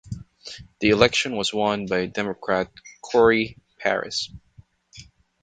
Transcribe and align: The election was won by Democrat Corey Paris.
The 0.79 0.89
election 0.89 1.35
was 1.35 1.53
won 1.53 1.85
by 1.85 2.07
Democrat 2.07 2.71
Corey 3.03 3.59
Paris. 3.77 4.33